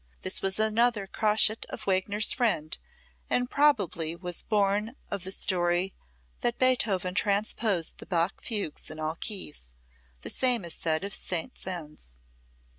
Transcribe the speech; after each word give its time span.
This 0.23 0.41
was 0.41 0.57
another 0.59 1.05
crotchet 1.05 1.67
of 1.69 1.83
Wagner's 1.85 2.33
friend 2.33 2.75
and 3.29 3.47
probably 3.51 4.15
was 4.15 4.41
born 4.41 4.95
of 5.11 5.23
the 5.23 5.31
story 5.31 5.93
that 6.39 6.57
Beethoven 6.57 7.13
transposed 7.13 7.99
the 7.99 8.07
Bach 8.07 8.41
fugues 8.41 8.89
in 8.89 8.99
all 8.99 9.17
keys. 9.17 9.73
The 10.21 10.31
same 10.31 10.65
is 10.65 10.73
said 10.73 11.03
of 11.03 11.13
Saint 11.13 11.55
Saens. 11.55 12.17